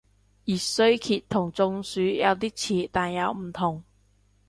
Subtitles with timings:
[0.45, 2.51] 熱衰竭同中暑有啲
[2.83, 3.83] 似但又唔同